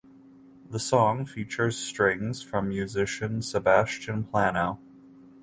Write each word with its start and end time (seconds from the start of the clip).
The 0.71 0.79
song 0.79 1.27
features 1.27 1.77
strings 1.77 2.41
from 2.41 2.69
musician 2.69 3.43
Sebastian 3.43 4.23
Plano. 4.23 4.79